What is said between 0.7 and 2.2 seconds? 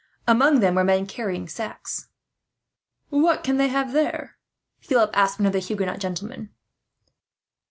were men carrying sacks.